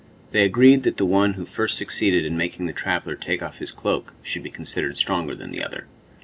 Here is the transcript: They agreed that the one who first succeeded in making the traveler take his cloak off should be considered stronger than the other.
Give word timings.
They 0.31 0.45
agreed 0.45 0.81
that 0.81 0.97
the 0.97 1.05
one 1.05 1.33
who 1.33 1.45
first 1.45 1.77
succeeded 1.77 2.25
in 2.25 2.35
making 2.35 2.65
the 2.65 2.73
traveler 2.73 3.13
take 3.13 3.43
his 3.57 3.71
cloak 3.71 4.15
off 4.19 4.25
should 4.25 4.41
be 4.41 4.49
considered 4.49 4.97
stronger 4.97 5.35
than 5.35 5.51
the 5.51 5.63
other. 5.63 5.85